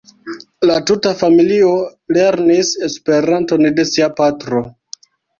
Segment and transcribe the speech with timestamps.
[0.67, 1.67] La tuta familio
[2.17, 4.63] lernis Esperanton de sia patro.